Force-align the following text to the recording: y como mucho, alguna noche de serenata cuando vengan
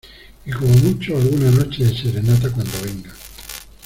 y 0.47 0.49
como 0.51 0.73
mucho, 0.73 1.15
alguna 1.15 1.51
noche 1.51 1.83
de 1.85 1.95
serenata 1.95 2.49
cuando 2.51 2.71
vengan 2.83 3.13